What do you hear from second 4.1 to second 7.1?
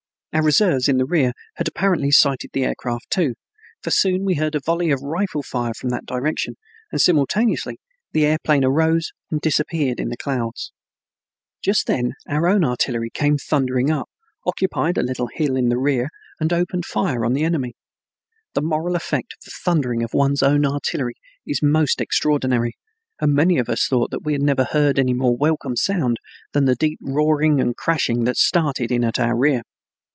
we heard a volley of rifle fire from that direction and